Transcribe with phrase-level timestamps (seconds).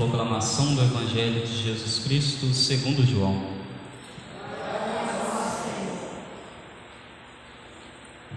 [0.00, 3.44] Proclamação do Evangelho de Jesus Cristo segundo João.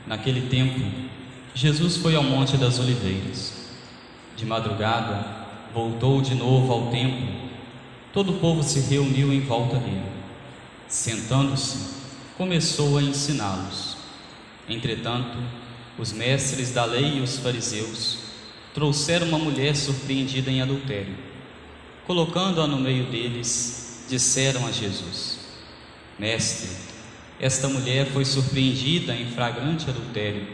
[0.05, 0.81] Naquele tempo,
[1.55, 3.69] Jesus foi ao Monte das Oliveiras.
[4.35, 5.25] De madrugada,
[5.73, 7.29] voltou de novo ao templo.
[8.11, 10.03] Todo o povo se reuniu em volta dele.
[10.89, 11.77] Sentando-se,
[12.37, 13.95] começou a ensiná-los.
[14.67, 15.37] Entretanto,
[15.97, 18.17] os mestres da lei e os fariseus
[18.73, 21.31] trouxeram uma mulher surpreendida em adultério.
[22.05, 25.39] Colocando-a no meio deles, disseram a Jesus:
[26.19, 26.69] Mestre,
[27.39, 30.47] esta mulher foi surpreendida em flagrante adultério.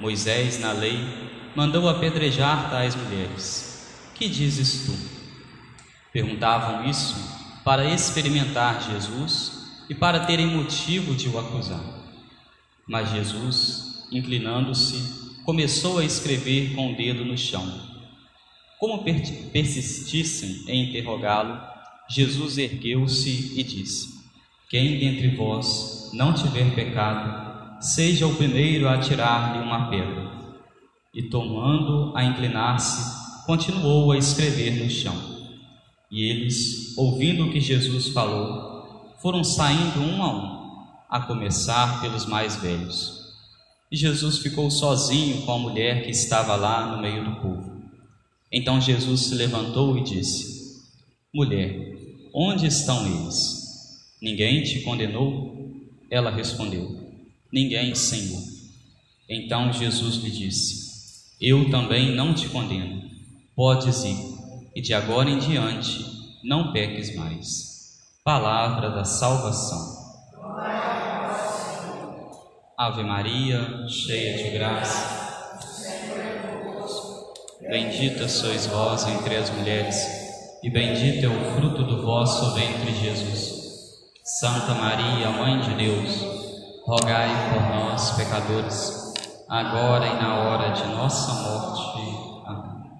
[0.00, 0.98] Moisés, na lei,
[1.54, 4.10] mandou apedrejar tais mulheres.
[4.14, 4.96] Que dizes tu?
[6.12, 7.16] Perguntavam isso
[7.64, 11.84] para experimentar Jesus e para terem motivo de o acusar.
[12.86, 17.95] Mas Jesus, inclinando-se, começou a escrever com o dedo no chão.
[18.78, 21.58] Como persistissem em interrogá-lo,
[22.08, 24.08] Jesus ergueu-se e disse:
[24.68, 30.30] Quem dentre vós não tiver pecado, seja o primeiro a atirar-lhe uma pedra.
[31.14, 35.16] E tomando a inclinar-se, continuou a escrever no chão.
[36.10, 42.26] E eles, ouvindo o que Jesus falou, foram saindo um a um, a começar pelos
[42.26, 43.16] mais velhos.
[43.90, 47.75] E Jesus ficou sozinho com a mulher que estava lá no meio do povo.
[48.50, 50.82] Então Jesus se levantou e disse:
[51.34, 51.96] Mulher,
[52.32, 53.56] onde estão eles?
[54.22, 55.70] Ninguém te condenou?
[56.10, 57.10] Ela respondeu:
[57.52, 58.42] Ninguém, Senhor.
[59.28, 63.02] Então Jesus lhe disse: Eu também não te condeno.
[63.54, 64.16] Podes ir,
[64.74, 66.04] e de agora em diante
[66.44, 67.98] não peques mais.
[68.22, 69.96] Palavra da salvação.
[72.78, 75.15] Ave Maria, cheia de graça,
[77.68, 79.96] bendita sois vós entre as mulheres,
[80.62, 83.56] e bendito é o fruto do vosso ventre, Jesus.
[84.38, 86.20] Santa Maria, Mãe de Deus,
[86.84, 89.14] rogai por nós, pecadores,
[89.48, 92.46] agora e na hora de nossa morte.
[92.46, 92.90] Amém.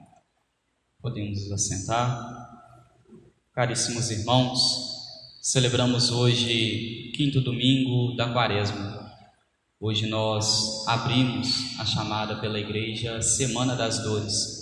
[1.01, 2.37] Podemos nos assentar.
[3.53, 4.59] Caríssimos irmãos,
[5.43, 8.97] celebramos hoje, quinto domingo da quaresma.
[9.81, 14.56] Hoje nós abrimos a chamada pela igreja Semana das Dores.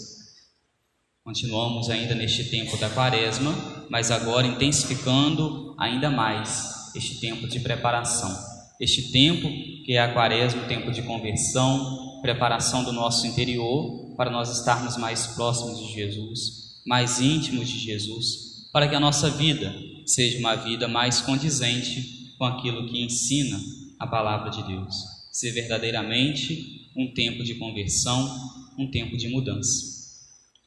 [1.25, 3.51] Continuamos ainda neste tempo da quaresma,
[3.89, 8.31] mas agora intensificando ainda mais este tempo de preparação.
[8.79, 9.49] Este tempo
[9.87, 15.29] que é a quaresma, tempo de conversão, preparação do nosso interior para nós estarmos mais
[15.29, 19.75] próximos de Jesus, mais íntimos de Jesus, para que a nossa vida
[20.05, 23.59] seja uma vida mais condizente com aquilo que ensina
[23.99, 24.95] a palavra de Deus,
[25.33, 28.31] ser verdadeiramente um tempo de conversão,
[28.79, 29.94] um tempo de mudança.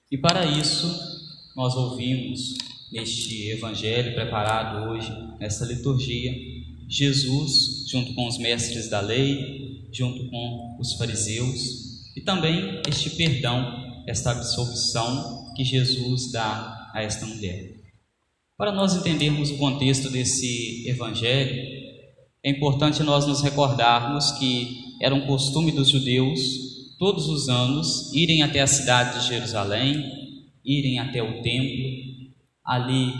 [0.09, 0.87] E para isso,
[1.53, 2.53] nós ouvimos
[2.91, 6.33] neste evangelho preparado hoje, nessa liturgia,
[6.87, 14.03] Jesus, junto com os mestres da lei, junto com os fariseus, e também este perdão,
[14.07, 17.75] esta absolvição que Jesus dá a esta mulher.
[18.57, 21.77] Para nós entendermos o contexto desse evangelho,
[22.41, 26.66] é importante nós nos recordarmos que era um costume dos judeus,
[26.97, 30.03] todos os anos, irem até a cidade de Jerusalém,
[30.65, 31.85] irem até o templo.
[32.65, 33.13] Ali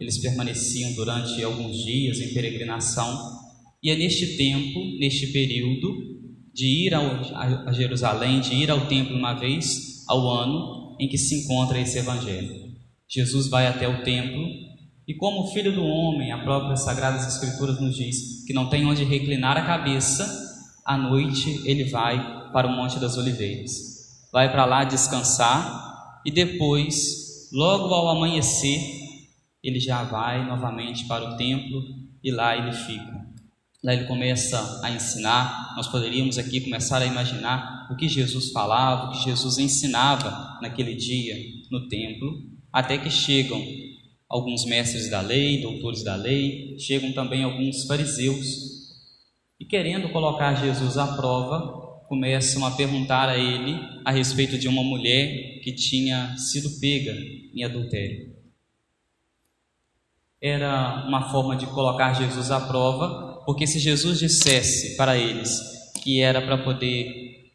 [0.00, 3.34] eles permaneciam durante alguns dias em peregrinação,
[3.82, 6.14] e é neste tempo, neste período,
[6.52, 11.18] de ir ao, a, Jerusalém, de ir ao templo uma vez ao ano, em que
[11.18, 12.72] se encontra esse evangelho.
[13.08, 14.46] Jesus vai até o templo
[15.06, 18.86] e como o filho do homem, a própria Sagradas Escrituras nos diz que não tem
[18.86, 20.26] onde reclinar a cabeça,
[20.86, 24.28] à noite ele vai para o Monte das Oliveiras.
[24.32, 28.80] Vai para lá descansar e depois, logo ao amanhecer,
[29.60, 31.82] ele já vai novamente para o templo
[32.22, 33.26] e lá ele fica.
[33.82, 35.74] Lá ele começa a ensinar.
[35.76, 40.94] Nós poderíamos aqui começar a imaginar o que Jesus falava, o que Jesus ensinava naquele
[40.94, 41.34] dia
[41.72, 42.40] no templo,
[42.72, 43.60] até que chegam
[44.28, 48.46] alguns mestres da lei, doutores da lei, chegam também alguns fariseus
[49.58, 51.83] e, querendo colocar Jesus à prova,
[52.14, 57.12] começam a perguntar a ele a respeito de uma mulher que tinha sido pega
[57.52, 58.32] em adultério.
[60.40, 65.60] Era uma forma de colocar Jesus à prova, porque se Jesus dissesse para eles
[66.04, 67.50] que era para poder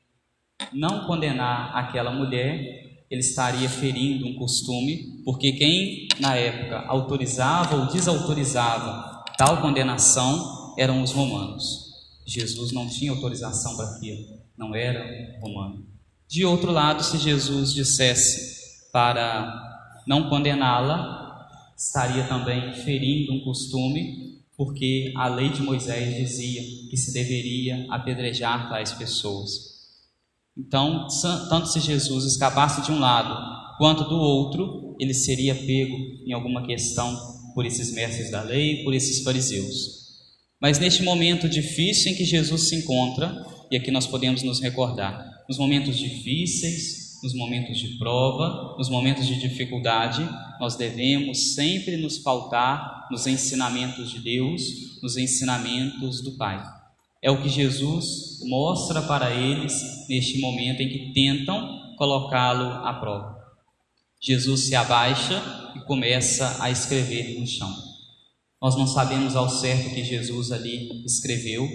[0.73, 7.87] não condenar aquela mulher, ele estaria ferindo um costume, porque quem na época autorizava ou
[7.87, 11.87] desautorizava tal condenação eram os romanos.
[12.27, 15.87] Jesus não tinha autorização para aquilo, não era romano.
[16.27, 21.47] De outro lado, se Jesus dissesse para Não condená-la
[21.77, 28.69] estaria também ferindo um costume, porque a lei de Moisés dizia que se deveria apedrejar
[28.69, 29.49] tais pessoas.
[30.57, 31.07] Então,
[31.49, 35.95] tanto se Jesus escapasse de um lado quanto do outro, ele seria pego
[36.27, 37.17] em alguma questão
[37.55, 39.99] por esses mestres da lei, por esses fariseus.
[40.61, 45.43] Mas neste momento difícil em que Jesus se encontra, e aqui nós podemos nos recordar,
[45.47, 50.27] nos momentos difíceis, nos momentos de prova, nos momentos de dificuldade,
[50.59, 56.63] nós devemos sempre nos pautar nos ensinamentos de Deus, nos ensinamentos do Pai.
[57.21, 63.37] É o que Jesus mostra para eles neste momento em que tentam colocá-lo à prova.
[64.21, 65.41] Jesus se abaixa
[65.75, 67.73] e começa a escrever no chão.
[68.61, 71.67] Nós não sabemos ao certo o que Jesus ali escreveu,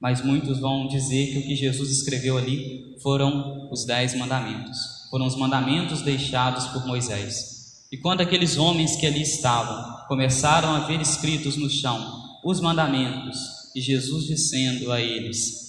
[0.00, 4.78] mas muitos vão dizer que o que Jesus escreveu ali foram os dez mandamentos,
[5.10, 7.86] foram os mandamentos deixados por Moisés.
[7.90, 13.38] E quando aqueles homens que ali estavam começaram a ver escritos no chão os mandamentos,
[13.74, 15.66] e Jesus dizendo a eles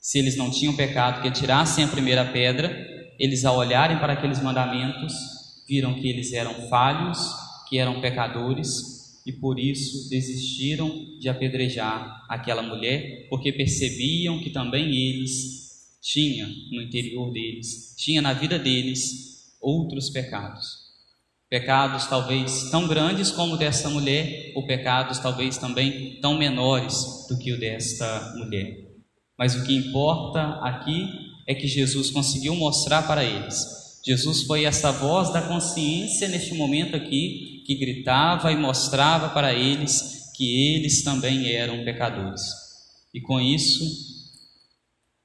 [0.00, 2.74] se eles não tinham pecado, que tirassem a primeira pedra,
[3.18, 5.12] eles, ao olharem para aqueles mandamentos,
[5.68, 7.18] viram que eles eram falhos,
[7.68, 14.94] que eram pecadores e por isso desistiram de apedrejar aquela mulher, porque percebiam que também
[14.94, 15.60] eles
[16.02, 20.80] tinham no interior deles, tinha na vida deles outros pecados.
[21.48, 27.36] Pecados talvez tão grandes como o desta mulher, ou pecados talvez também tão menores do
[27.38, 28.88] que o desta mulher.
[29.36, 31.08] Mas o que importa aqui
[31.46, 33.56] é que Jesus conseguiu mostrar para eles.
[34.06, 40.32] Jesus foi essa voz da consciência neste momento aqui que gritava e mostrava para eles
[40.36, 42.42] que eles também eram pecadores.
[43.14, 43.84] E com isso,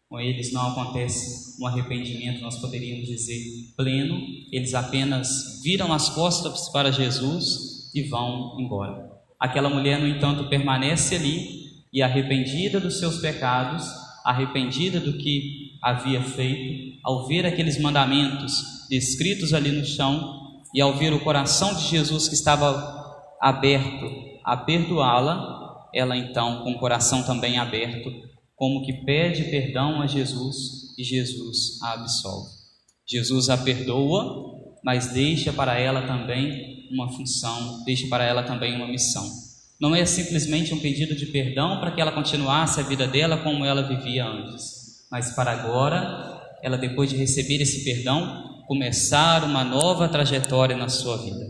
[0.08, 4.22] com eles não acontece um arrependimento, nós poderíamos dizer, pleno,
[4.52, 9.10] eles apenas viram as costas para Jesus e vão embora.
[9.40, 13.88] Aquela mulher, no entanto, permanece ali e arrependida dos seus pecados,
[14.24, 20.45] arrependida do que havia feito, ao ver aqueles mandamentos descritos ali no chão,
[20.76, 24.12] e ao ver o coração de Jesus que estava aberto
[24.44, 28.12] a perdoá-la, ela então, com o coração também aberto,
[28.58, 32.50] como que pede perdão a Jesus e Jesus a absolve.
[33.08, 38.88] Jesus a perdoa, mas deixa para ela também uma função, deixa para ela também uma
[38.88, 39.26] missão.
[39.80, 43.64] Não é simplesmente um pedido de perdão para que ela continuasse a vida dela como
[43.64, 50.08] ela vivia antes, mas para agora, ela depois de receber esse perdão, começar uma nova
[50.08, 51.46] trajetória na sua vida.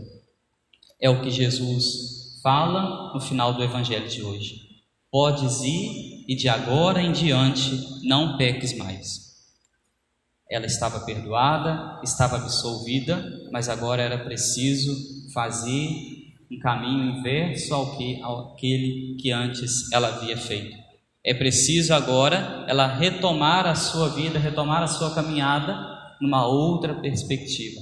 [1.00, 4.66] É o que Jesus fala no final do Evangelho de hoje.
[5.10, 9.26] Podes ir e de agora em diante não peques mais.
[10.48, 14.94] Ela estava perdoada, estava absolvida, mas agora era preciso
[15.32, 15.88] fazer
[16.50, 20.76] um caminho inverso ao que aquele que antes ela havia feito.
[21.24, 27.80] É preciso agora ela retomar a sua vida, retomar a sua caminhada numa outra perspectiva,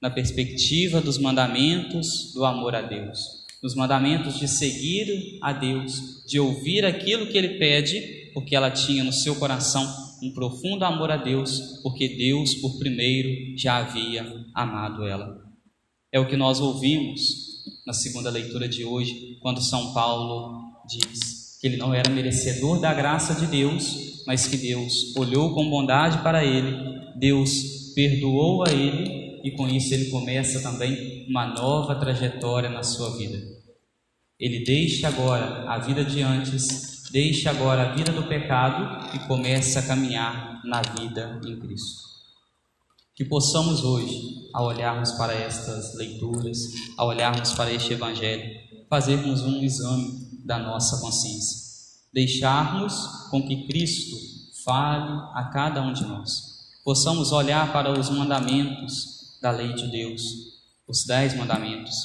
[0.00, 6.38] na perspectiva dos mandamentos do amor a Deus, nos mandamentos de seguir a Deus, de
[6.38, 9.84] ouvir aquilo que Ele pede, porque ela tinha no seu coração
[10.22, 15.44] um profundo amor a Deus, porque Deus, por primeiro, já havia amado ela.
[16.12, 17.46] É o que nós ouvimos
[17.86, 22.92] na segunda leitura de hoje, quando São Paulo diz que ele não era merecedor da
[22.92, 29.40] graça de Deus, mas que Deus olhou com bondade para ele Deus perdoou a ele
[29.42, 33.42] e com isso ele começa também uma nova trajetória na sua vida.
[34.38, 39.80] Ele deixa agora a vida de antes, deixa agora a vida do pecado e começa
[39.80, 42.02] a caminhar na vida em Cristo.
[43.14, 46.58] Que possamos hoje, ao olharmos para estas leituras,
[46.98, 48.60] ao olharmos para este Evangelho,
[48.90, 52.94] fazermos um exame da nossa consciência, deixarmos
[53.30, 54.16] com que Cristo
[54.64, 56.55] fale a cada um de nós
[56.86, 60.22] possamos olhar para os mandamentos da lei de Deus,
[60.86, 61.96] os dez mandamentos,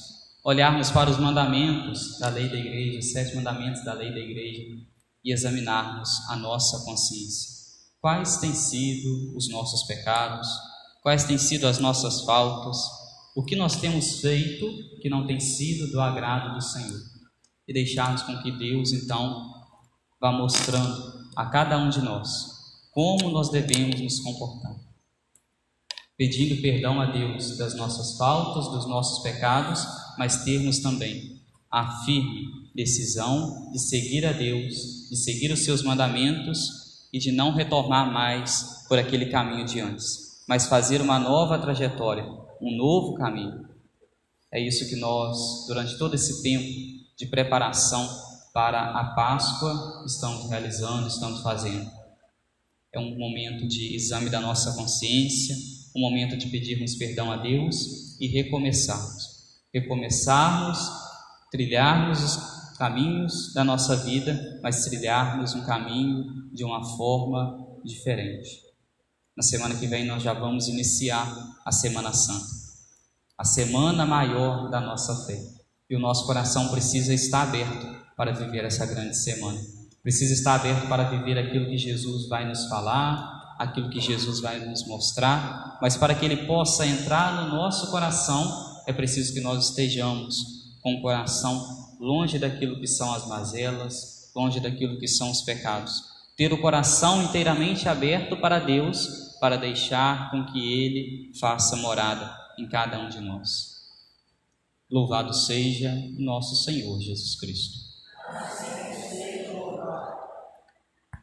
[0.44, 4.64] olharmos para os mandamentos da lei da igreja, os sete mandamentos da lei da igreja
[5.24, 7.52] e examinarmos a nossa consciência.
[8.00, 10.48] Quais têm sido os nossos pecados?
[11.04, 12.76] Quais têm sido as nossas faltas?
[13.36, 14.66] O que nós temos feito
[15.00, 17.00] que não tem sido do agrado do Senhor?
[17.68, 19.48] E deixarmos com que Deus, então,
[20.20, 22.61] vá mostrando a cada um de nós
[22.91, 24.75] como nós devemos nos comportar.
[26.17, 29.86] Pedindo perdão a Deus das nossas faltas, dos nossos pecados,
[30.17, 37.07] mas termos também a firme decisão de seguir a Deus, de seguir os seus mandamentos
[37.12, 42.25] e de não retornar mais por aquele caminho de antes, mas fazer uma nova trajetória,
[42.62, 43.67] um novo caminho.
[44.51, 46.67] É isso que nós, durante todo esse tempo
[47.17, 48.07] de preparação
[48.53, 51.89] para a Páscoa, estamos realizando, estamos fazendo.
[52.93, 55.55] É um momento de exame da nossa consciência,
[55.95, 59.24] um momento de pedirmos perdão a Deus e recomeçarmos.
[59.74, 60.77] Recomeçarmos,
[61.50, 68.71] trilharmos os caminhos da nossa vida, mas trilharmos um caminho de uma forma diferente.
[69.38, 71.33] Na semana que vem nós já vamos iniciar
[71.65, 72.45] a Semana Santa,
[73.38, 75.39] a semana maior da nossa fé.
[75.89, 79.60] E o nosso coração precisa estar aberto para viver essa grande semana.
[80.03, 84.60] Precisa estar aberto para viver aquilo que Jesus vai nos falar, aquilo que Jesus vai
[84.60, 89.70] nos mostrar, mas para que ele possa entrar no nosso coração, é preciso que nós
[89.70, 90.36] estejamos
[90.81, 96.12] com o coração longe daquilo que são as mazelas, longe daquilo que são os pecados
[96.41, 102.67] ter o coração inteiramente aberto para Deus, para deixar com que Ele faça morada em
[102.67, 103.75] cada um de nós.
[104.89, 107.77] Louvado seja nosso Senhor Jesus Cristo.